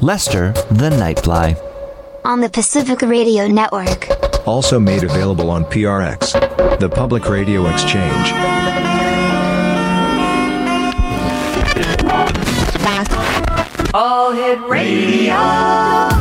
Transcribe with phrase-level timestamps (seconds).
[0.00, 1.56] Lester the Nightfly.
[2.24, 4.08] On the Pacific Radio Network.
[4.46, 8.32] Also made available on PRX, the Public Radio Exchange.
[13.94, 16.11] All Hit Radio.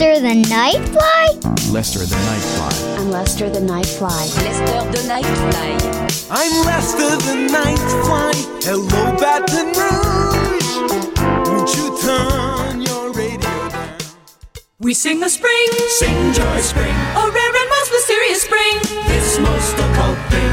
[0.00, 1.72] Lester the Nightfly?
[1.74, 2.98] Lester the Nightfly.
[2.98, 4.34] I'm Lester the Nightfly.
[4.40, 6.26] Lester the Nightfly.
[6.30, 8.32] I'm Lester the Nightfly.
[8.64, 10.70] Hello, Baton Rouge.
[11.46, 13.98] Won't you turn your radio down?
[14.78, 15.68] We sing the spring,
[15.98, 16.94] Sing Joy Spring.
[16.94, 18.78] a rare and most mysterious spring.
[19.06, 20.52] This most occult thing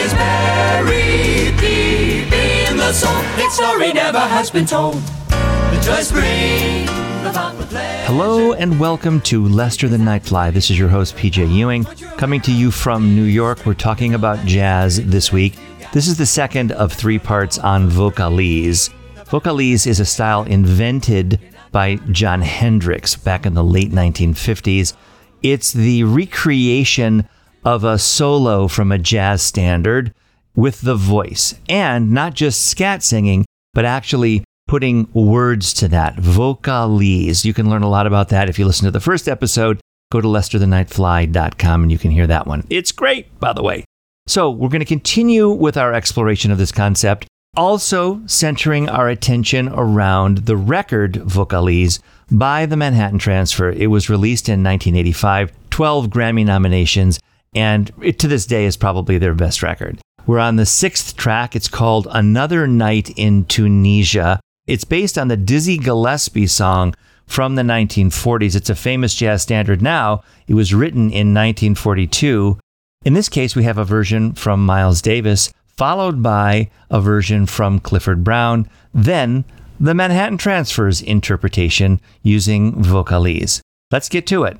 [0.00, 3.20] is buried deep in the soul.
[3.36, 4.94] Its story never has been told.
[5.28, 6.88] The Joy Spring.
[7.28, 7.87] About the pleasure.
[8.08, 10.54] Hello and welcome to Lester the Nightfly.
[10.54, 11.84] This is your host, PJ Ewing,
[12.16, 13.66] coming to you from New York.
[13.66, 15.58] We're talking about jazz this week.
[15.92, 18.88] This is the second of three parts on vocalese.
[19.26, 21.38] Vocalese is a style invented
[21.70, 24.94] by Jon Hendricks back in the late 1950s.
[25.42, 27.28] It's the recreation
[27.62, 30.14] of a solo from a jazz standard
[30.56, 36.16] with the voice, and not just scat singing, but actually putting words to that.
[36.16, 37.44] Vocalese.
[37.44, 39.80] You can learn a lot about that if you listen to the first episode.
[40.12, 42.64] Go to lesterthenightfly.com and you can hear that one.
[42.70, 43.84] It's great, by the way.
[44.26, 49.68] So, we're going to continue with our exploration of this concept, also centering our attention
[49.70, 51.98] around the record Vocalese
[52.30, 53.70] by the Manhattan Transfer.
[53.70, 57.18] It was released in 1985, 12 Grammy nominations,
[57.54, 59.98] and it to this day is probably their best record.
[60.26, 61.56] We're on the sixth track.
[61.56, 64.40] It's called Another Night in Tunisia.
[64.68, 66.94] It's based on the Dizzy Gillespie song
[67.26, 68.54] from the 1940s.
[68.54, 70.22] It's a famous jazz standard now.
[70.46, 72.58] It was written in 1942.
[73.06, 77.78] In this case, we have a version from Miles Davis, followed by a version from
[77.78, 79.46] Clifford Brown, then
[79.80, 83.62] the Manhattan Transfer's interpretation using vocalese.
[83.90, 84.58] Let's get to it.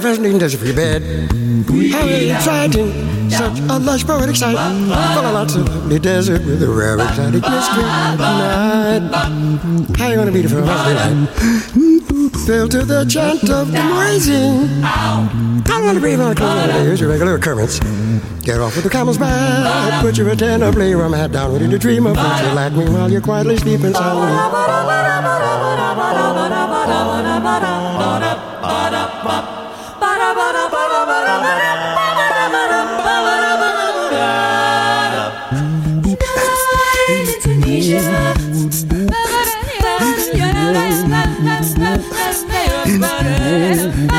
[0.00, 1.02] The fascinating desert for your bed.
[1.92, 6.68] How exciting, such a lush poetic sight, full of lots of lovely desert with a
[6.68, 9.10] rare exotic mystery night.
[9.96, 11.28] How you gonna be the first light?
[12.46, 13.78] Fell to the chant of the.
[15.72, 17.78] I want to breathe on the cold Here's your regular occurrence.
[18.42, 22.06] Get off with the camel's back, put your antenna, play hat down, ready to dream
[22.06, 24.30] of what you like me while you're quietly sleeping soundly.
[43.70, 44.09] Yes.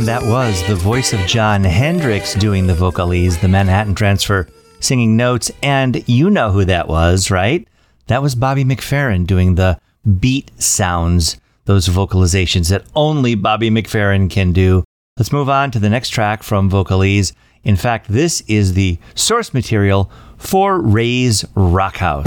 [0.00, 4.48] And that was the voice of Jon Hendricks doing the vocalese, the Manhattan Transfer,
[4.80, 5.50] singing notes.
[5.62, 7.68] And you know who that was, right?
[8.06, 9.78] That was Bobby McFerrin doing the
[10.18, 14.84] beat sounds, those vocalizations that only Bobby McFerrin can do.
[15.20, 17.34] Let's move on to the next track from Vocalese.
[17.62, 22.26] In fact, this is the source material for Ray's Rockhouse.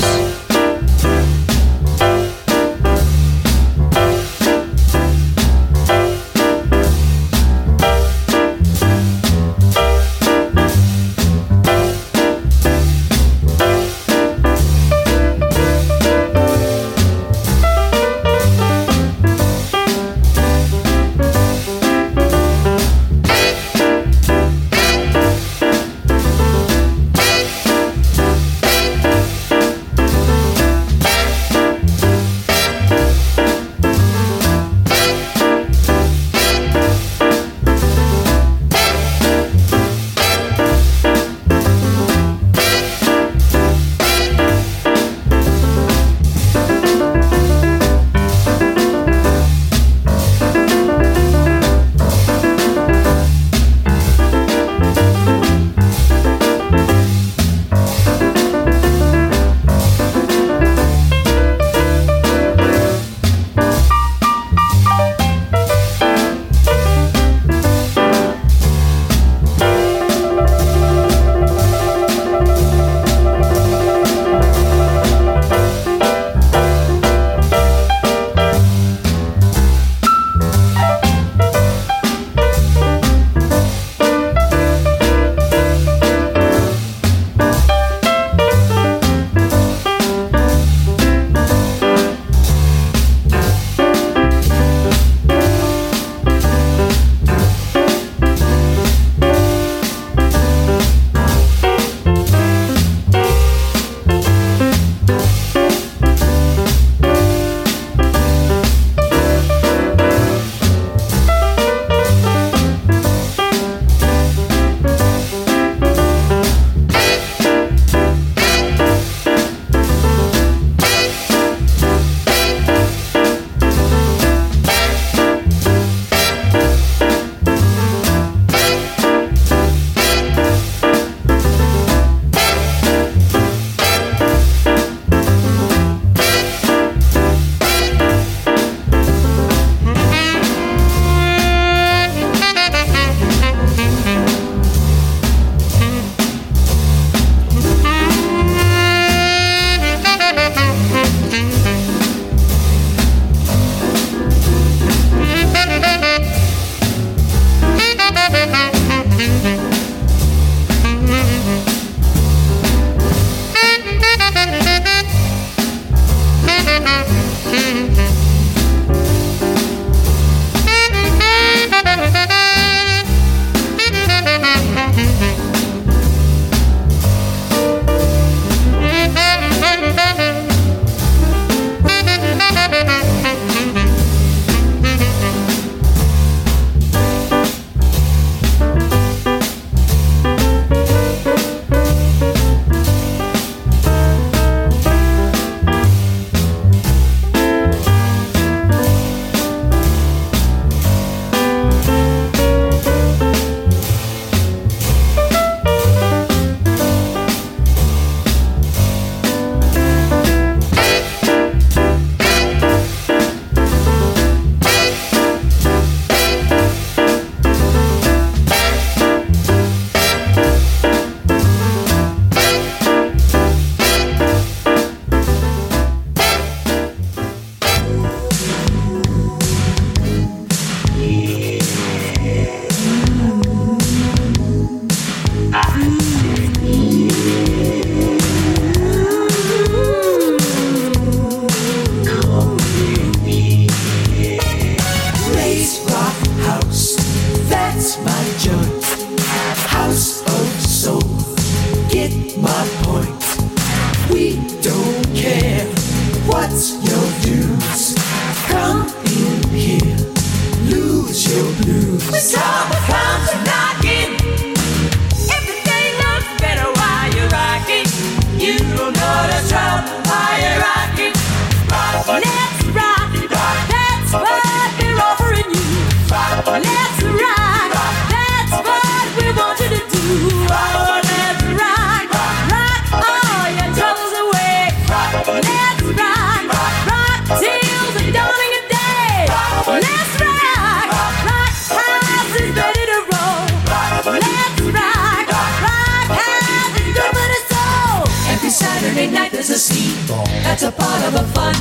[300.54, 301.56] That's a part of the fun.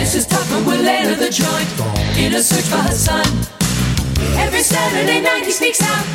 [0.00, 0.26] Mrs.
[0.26, 1.68] Tucker will enter the joint
[2.16, 3.26] in a search for her son.
[4.40, 6.06] Every Saturday night he sneaks out,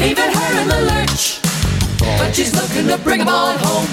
[0.00, 1.42] leaving her in the lurch.
[2.16, 3.84] But she's looking to bring him on home,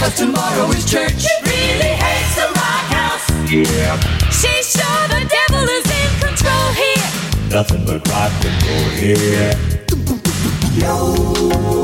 [0.00, 1.14] cause tomorrow is church.
[1.14, 3.30] She really hates the rock house.
[3.46, 3.94] Yeah,
[4.34, 7.54] She's sure the devil is in control here.
[7.54, 9.80] nothing but rock and roll here.
[10.74, 11.79] Lady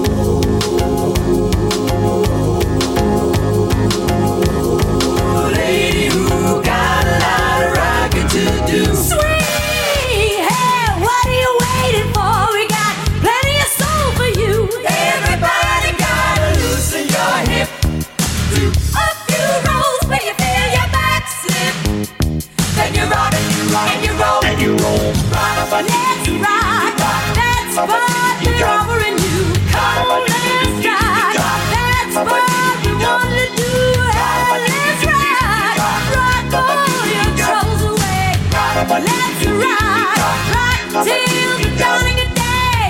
[38.98, 40.16] Let's rock.
[40.52, 42.88] Rock till the dawning of day.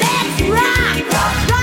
[0.00, 0.96] Let's rock.
[1.50, 1.61] Rock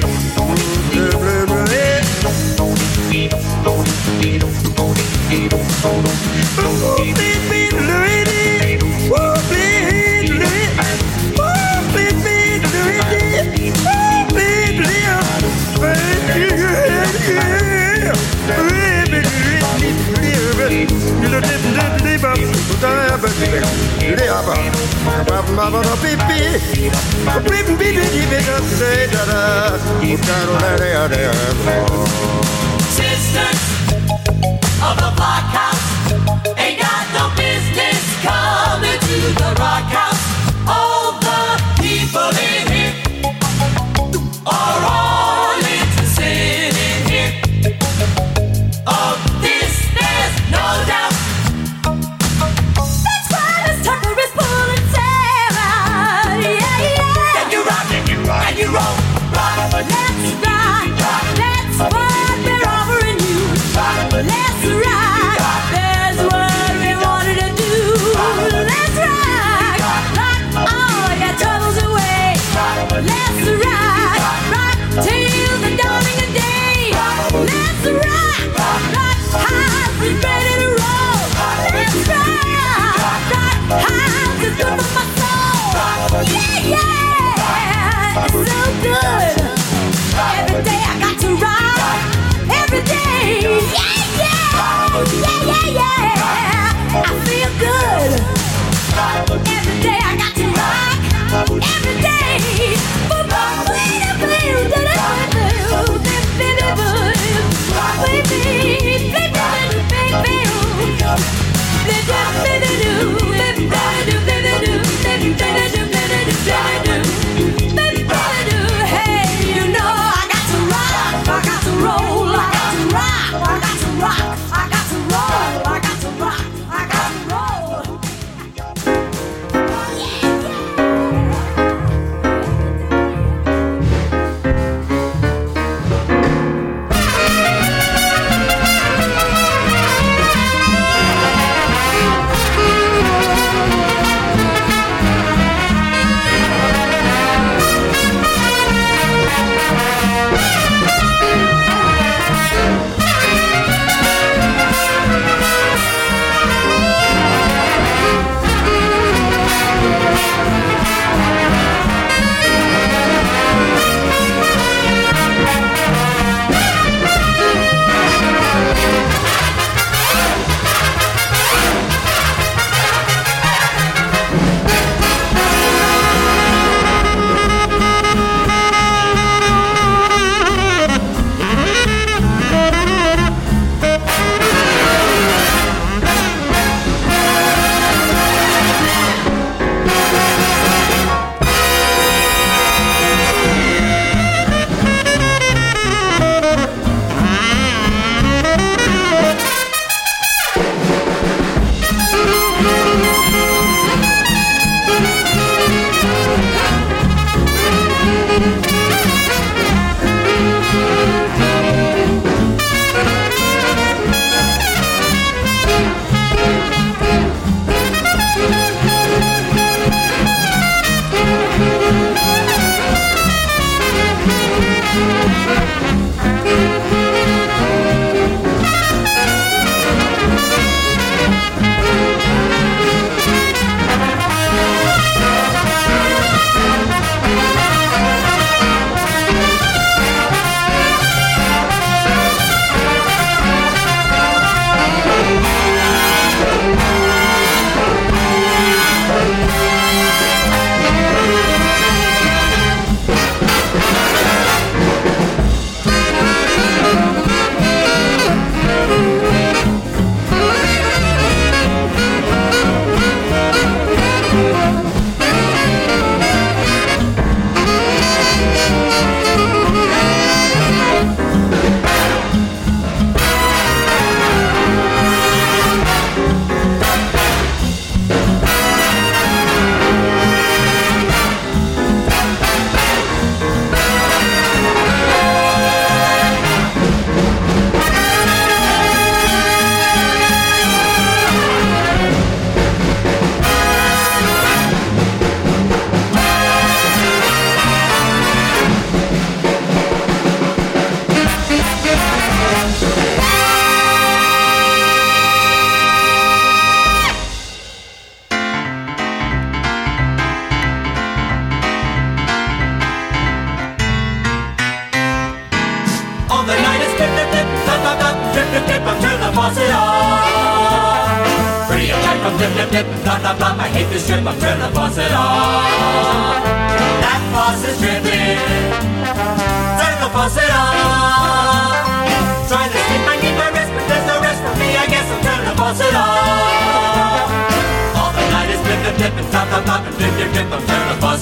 [0.00, 0.08] Blue,
[0.92, 1.88] blue, blue, blue.
[32.96, 33.60] Sisters
[34.80, 35.86] of the Block House
[36.56, 40.24] ain't got no business coming to the Rock House.
[40.66, 41.40] All the
[41.82, 42.57] people in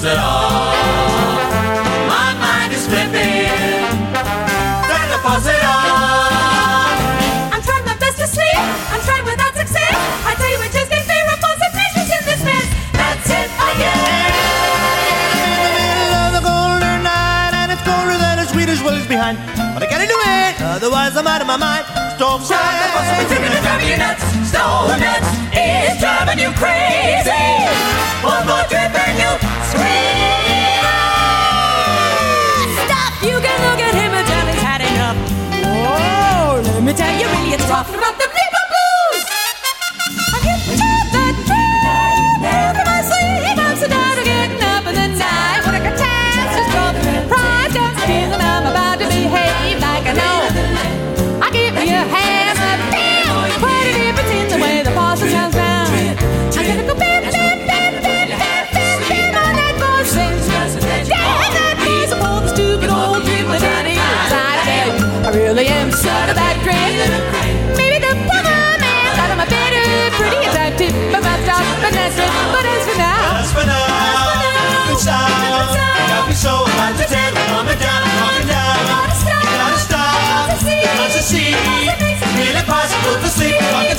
[0.07, 1.51] turning the faucet off.
[2.07, 3.51] My mind is flipping.
[4.87, 6.95] Turn the faucet off.
[7.51, 8.55] I'm trying my best to sleep.
[8.93, 9.95] I'm trying without success.
[10.23, 11.23] I tell you, it just ain't fair.
[11.27, 12.67] I'm false pleasures in this mess.
[12.95, 14.31] That's it, I yeah
[15.43, 19.37] In the middle of the golden night, and it's colder than a Swedish village behind.
[19.75, 21.83] But I gotta do it, otherwise I'm out of my mind.
[22.15, 24.23] Storm Shut the faucet, it's dripping, it's driving you nuts.
[24.47, 27.43] Stone nuts is driving you crazy.
[28.23, 28.86] One more drip
[37.17, 38.16] let me tell you, really, it's talking about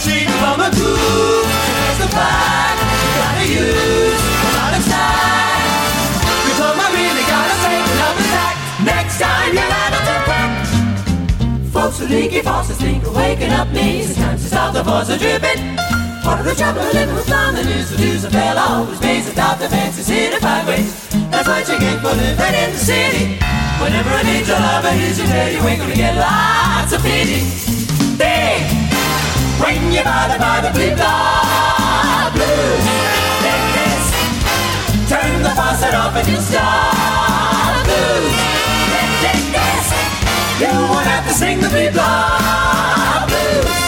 [0.09, 1.45] I see from a groove.
[1.45, 2.81] That's the fact,
[3.21, 4.83] gotta use a lot of.
[6.49, 8.55] You told me really gotta take another tack.
[8.89, 10.51] Next time you're of the pack.
[11.73, 14.01] Folks with leaky faucets think of waking up me.
[14.01, 15.77] It's time to stop the faucet dripping.
[16.25, 19.27] Part of the trouble of living with plumbing is to lose a fella always pays
[19.27, 20.37] without the fancy city
[20.69, 21.09] ways.
[21.31, 23.39] That's what you get for living in the city.
[23.81, 27.41] Whenever an angel lover hears you tell you ain't gonna get lots of pity.
[28.17, 28.88] Big,
[29.61, 32.85] when you're bothered by the blee blop blues.
[33.45, 34.05] Take this,
[35.09, 38.37] turn the faucet off and you'll stop blues.
[39.25, 39.87] Take this,
[40.61, 43.88] you won't have to sing the blee blop blues.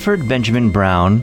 [0.00, 1.22] Clifford Benjamin Brown,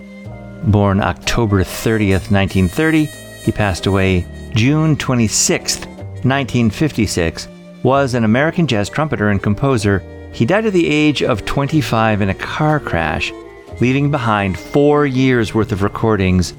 [0.66, 5.88] born October 30th, 1930, he passed away June 26th,
[6.24, 7.48] 1956,
[7.82, 10.04] was an American jazz trumpeter and composer.
[10.32, 13.34] He died at the age of 25 in a car crash,
[13.82, 16.52] leaving behind four years worth of recordings.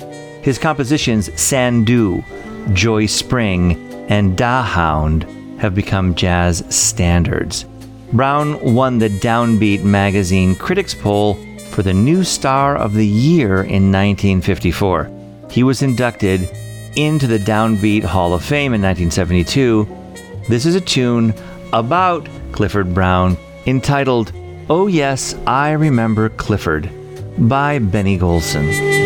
[0.42, 2.24] His compositions, Sandu,
[2.72, 3.76] Joy Spring,
[4.08, 7.64] and Daahoud, have become jazz standards.
[8.12, 11.38] Brown won the Downbeat magazine Critics Poll
[11.78, 15.08] for the New Star of the Year in 1954.
[15.48, 16.50] He was inducted
[16.96, 19.86] into the Downbeat Hall of Fame in 1972.
[20.48, 21.32] This is a tune
[21.72, 23.36] about Clifford Brown
[23.66, 24.32] entitled
[24.68, 26.90] Oh Yes, I Remember Clifford
[27.48, 28.97] by Benny Golson.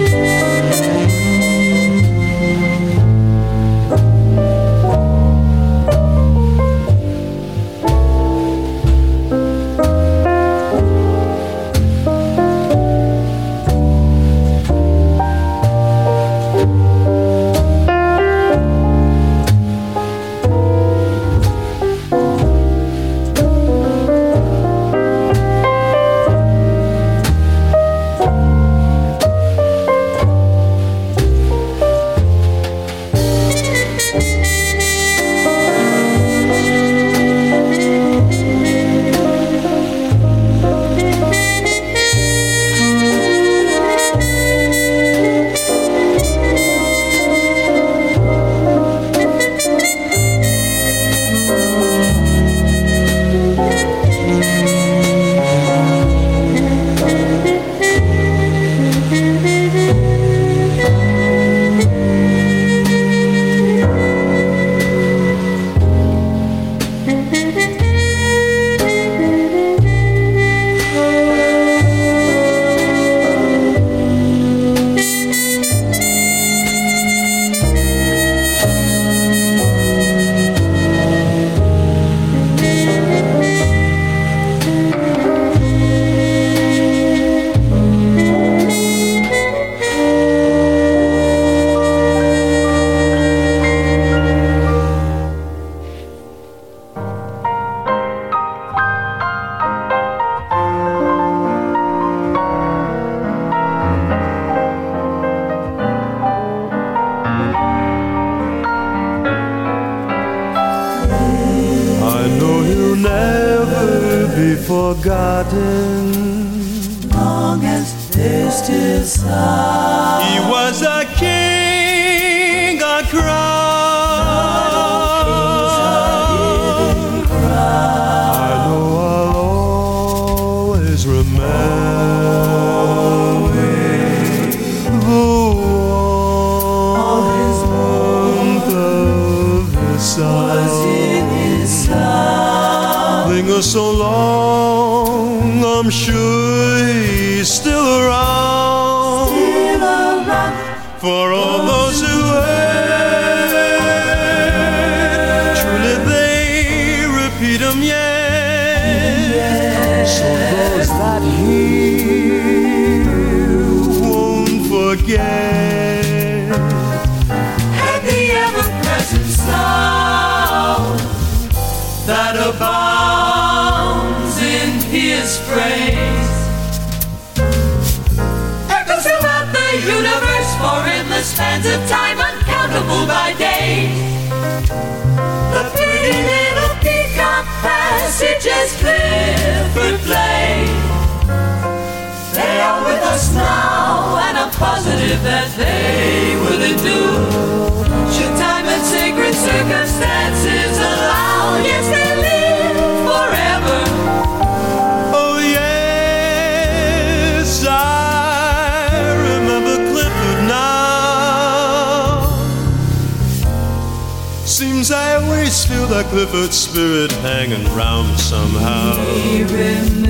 [215.92, 218.94] That Clifford spirit hanging round somehow.
[219.12, 220.06] Each and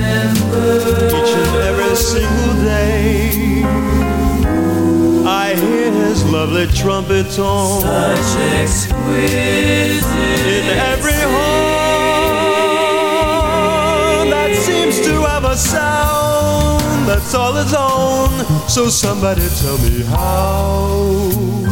[1.59, 3.63] every single day,
[5.27, 7.81] I hear his lovely trumpet tone.
[7.81, 10.05] Such exquisite.
[10.55, 11.49] In every horn
[14.29, 18.29] that seems to have a sound that's all its own.
[18.69, 21.62] So somebody tell me how.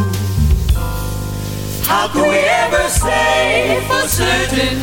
[1.91, 4.79] How can we ever say for certain?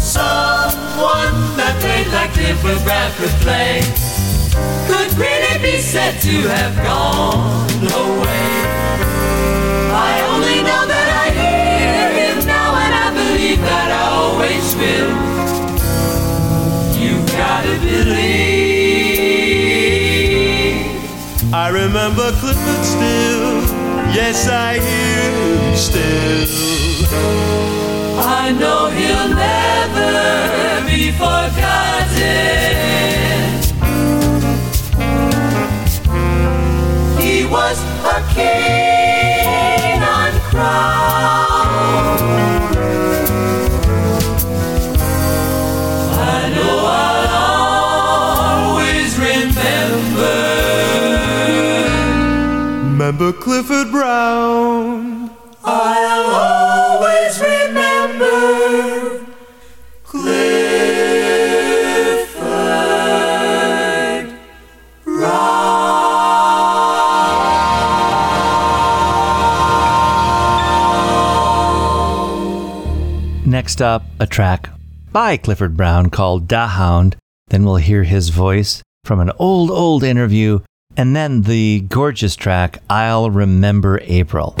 [0.00, 2.80] Someone that played like Clifford
[3.18, 3.82] could play
[4.88, 8.52] could really be said to have gone away.
[9.92, 15.12] I only know that I hear him now, and I believe that I always will.
[17.04, 18.24] You gotta believe.
[21.52, 23.63] I remember Clifford still.
[24.14, 26.46] Yes, I hear him still.
[28.20, 31.64] I know he'll never be forgotten.
[37.20, 41.84] He was a king on crown.
[53.14, 55.30] Remember Clifford Brown?
[55.62, 59.24] I'll always remember
[60.02, 60.34] Clifford
[65.04, 65.94] Brown.
[73.46, 74.70] Next up, a track
[75.12, 77.14] by Clifford Brown called Daahoud.
[77.46, 80.58] Then we'll hear his voice from an old, old interview.
[80.96, 84.54] And then the gorgeous track, I'll Remember April.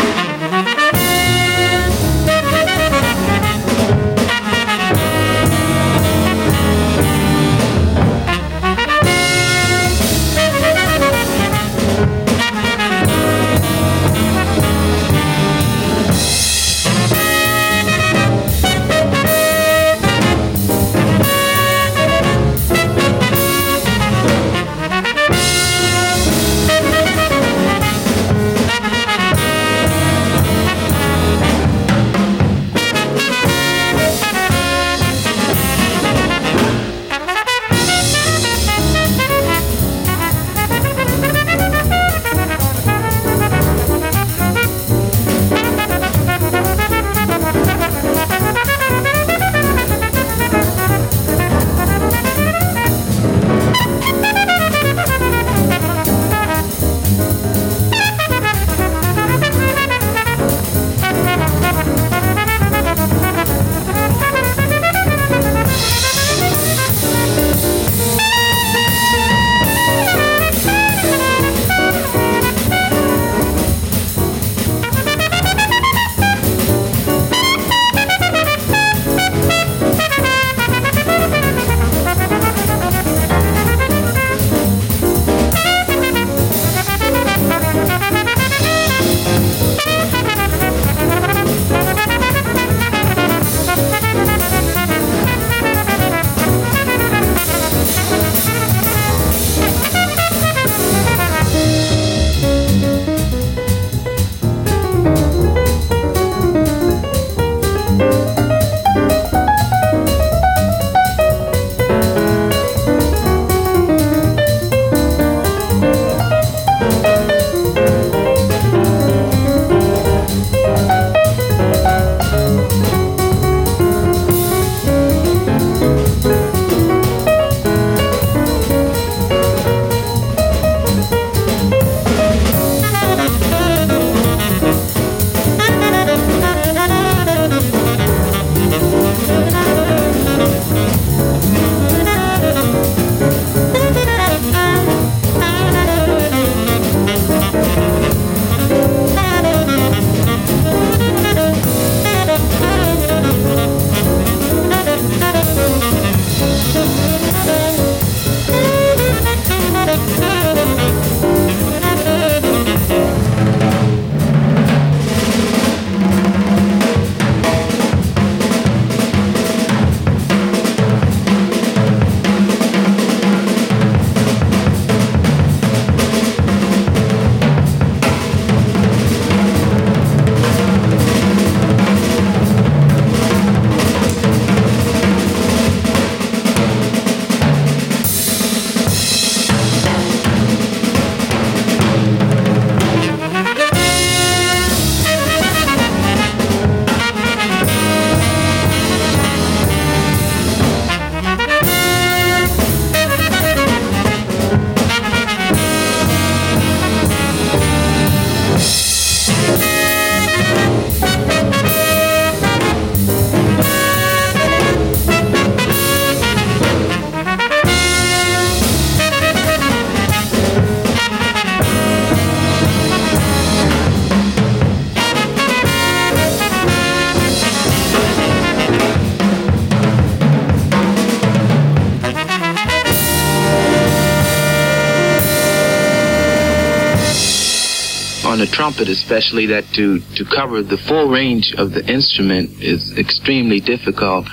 [238.54, 244.28] Trumpet especially that to, to cover the full range of the instrument is extremely difficult.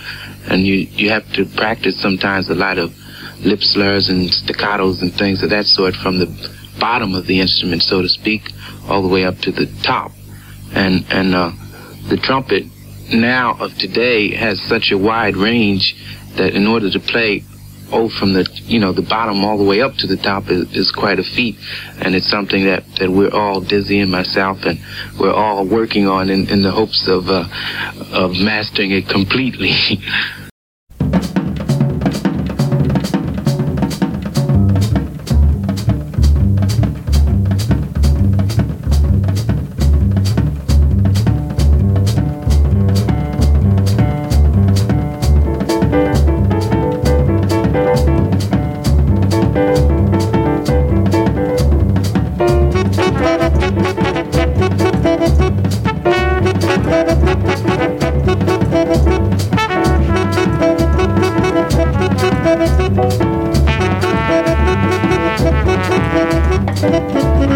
[0.48, 2.94] And you, you have to practice sometimes a lot of
[3.44, 6.30] lip slurs and staccatos and things of that sort from the
[6.80, 8.52] bottom of the instrument so to speak
[8.88, 10.12] all the way up to the top.
[10.74, 11.52] And and uh,
[12.08, 12.66] the trumpet
[13.12, 15.96] now of today has such a wide range
[16.38, 17.44] that in order to play
[17.92, 20.72] oh from the you know the bottom all the way up to the top is,
[20.76, 21.58] is quite a feat.
[22.00, 24.80] And it's something that that we're all dizzy and myself and
[25.20, 27.48] we're all working on in, in the hopes of uh,
[28.12, 29.72] of mastering it completely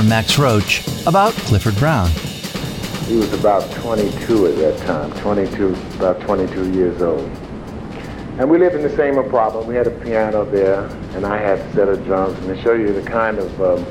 [0.07, 2.09] Max Roach about Clifford Brown.
[3.07, 7.29] He was about 22 at that time, 22, about 22 years old.
[8.39, 9.65] And we lived in the same apartment.
[9.65, 10.85] We had a piano there,
[11.15, 12.37] and I had a set of drums.
[12.39, 13.85] And to show you the kind of um,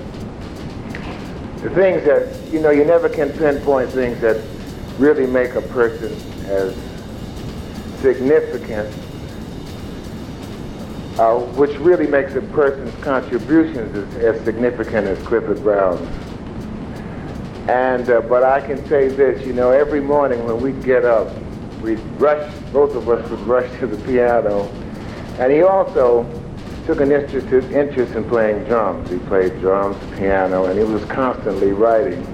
[1.63, 4.43] the things that you know, you never can pinpoint things that
[4.99, 6.13] really make a person
[6.47, 6.75] as
[8.01, 8.95] significant,
[11.19, 16.01] uh, which really makes a person's contributions as, as significant as Clifford Brown's.
[17.69, 21.35] And uh, but I can say this, you know, every morning when we get up,
[21.81, 22.53] we rush.
[22.73, 24.69] Both of us would rush to the piano,
[25.39, 26.25] and he also
[26.87, 29.11] took an interest interest in playing drums.
[29.11, 32.25] He played drums, piano, and he was constantly writing.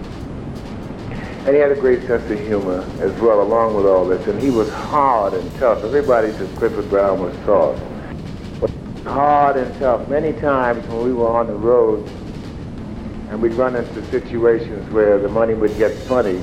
[1.44, 4.24] And he had a great sense of humor as well, along with all this.
[4.28, 5.82] And he was hard and tough.
[5.82, 7.82] Everybody said Clifford Brown was soft.
[9.04, 10.08] Hard and tough.
[10.08, 12.08] Many times when we were on the road,
[13.30, 16.40] and we'd run into situations where the money would get funny.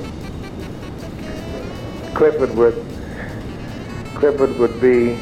[2.14, 2.74] Clifford would
[4.14, 5.18] Clifford would be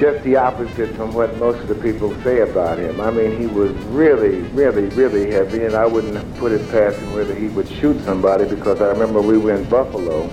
[0.00, 3.00] just the opposite from what most of the people say about him.
[3.00, 7.14] I mean, he was really, really, really heavy, and I wouldn't put it past him
[7.14, 10.30] whether he would shoot somebody because I remember we were in Buffalo.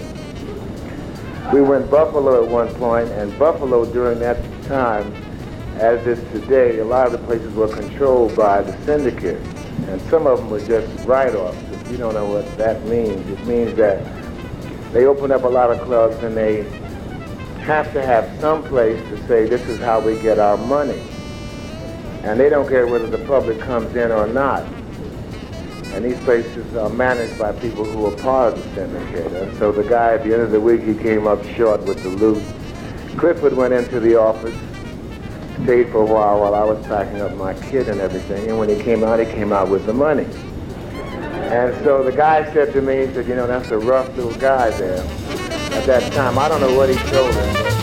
[1.52, 5.14] We were in Buffalo at one point, and Buffalo during that time,
[5.78, 9.42] as is today, a lot of the places were controlled by the syndicate,
[9.88, 11.58] and some of them were just write-offs.
[11.72, 14.04] If you don't know what that means, it means that
[14.94, 16.64] they open up a lot of clubs and they
[17.66, 21.04] have to have some place to say this is how we get our money.
[22.24, 24.64] And they don't care whether the public comes in or not.
[25.94, 29.32] And these places are managed by people who are part of the syndicate.
[29.34, 32.02] And so the guy at the end of the week, he came up short with
[32.02, 32.44] the loot.
[33.18, 34.56] Clifford went into the office,
[35.64, 38.50] stayed for a while while I was packing up my kit and everything.
[38.50, 40.26] And when he came out, he came out with the money.
[41.52, 44.34] And so the guy said to me, he said, you know, that's a rough little
[44.36, 46.38] guy there at that time.
[46.40, 47.76] I don't know what he told him.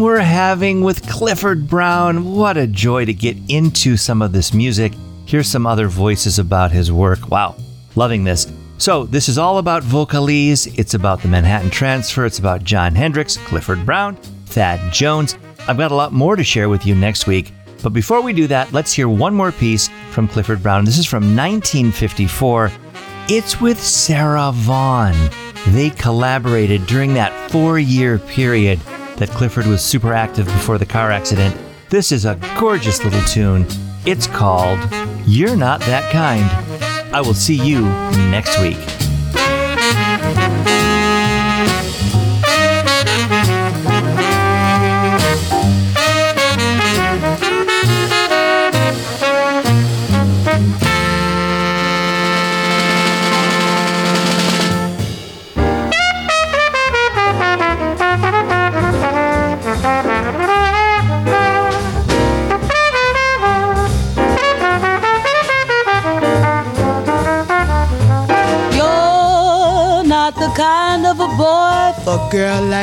[0.00, 2.36] We're having with Clifford Brown.
[2.36, 4.92] What a joy to get into some of this music.
[5.26, 7.30] Here's some other voices about his work.
[7.30, 7.56] Wow,
[7.96, 8.46] loving this.
[8.78, 10.78] So, this is all about vocalese.
[10.78, 12.24] It's about the Manhattan Transfer.
[12.26, 14.14] It's about Jon Hendricks, Clifford Brown,
[14.46, 15.36] Thad Jones.
[15.66, 17.52] I've got a lot more to share with you next week.
[17.82, 20.84] But before we do that, let's hear one more piece from Clifford Brown.
[20.84, 22.70] This is from 1954.
[23.28, 25.16] It's with Sarah Vaughan.
[25.68, 28.78] They collaborated during that four year period
[29.18, 31.56] that Clifford was super active before the car accident.
[31.90, 33.66] This is a gorgeous little tune.
[34.04, 34.78] It's called
[35.26, 36.48] You're Not That Kind.
[37.14, 37.82] I will see you
[38.30, 38.97] next week.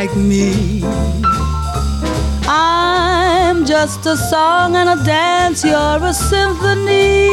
[0.06, 0.82] Like me.
[2.48, 7.30] I'm just a song and a dance, you're a symphony.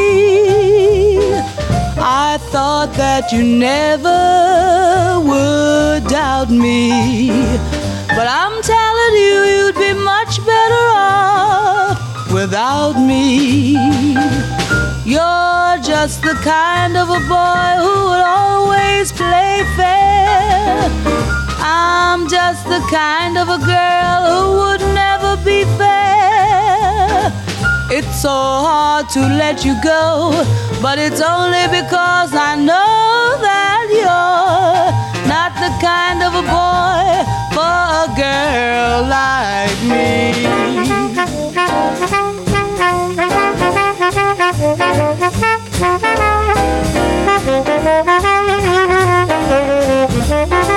[1.99, 7.29] I thought that you never would doubt me.
[8.09, 13.77] But I'm telling you, you'd be much better off without me.
[15.05, 18.52] You're just the kind of a boy who would always
[22.23, 27.33] I'm just the kind of a girl who would never be fair.
[27.91, 30.31] It's so hard to let you go,
[30.81, 34.93] but it's only because I know that you're
[35.27, 39.83] not the kind of a boy for a girl like
[50.31, 50.69] You're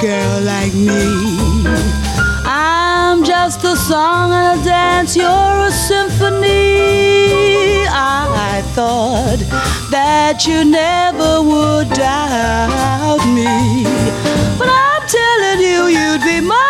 [0.00, 1.02] girl like me.
[2.46, 6.48] I'm just a song and a dance, you're a symphony.
[7.86, 9.40] I thought
[9.90, 13.84] that you never would doubt me.
[14.58, 16.69] But I'm telling you, you'd be much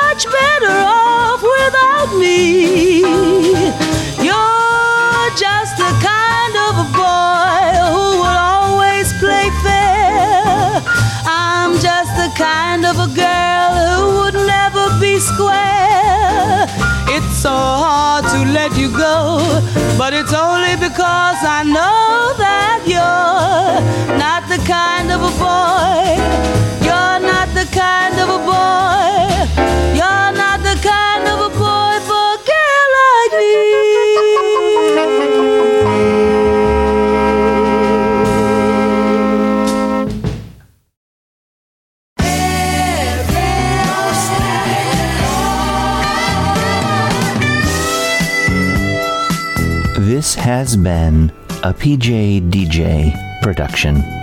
[19.10, 26.02] let but it's only because I know that you're not the kind of a boy.
[26.86, 29.20] You're not the kind of a boy.
[29.98, 30.49] You're not
[50.50, 51.30] has been
[51.62, 54.19] a PJ DJ production.